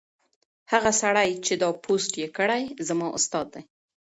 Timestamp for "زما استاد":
2.87-3.47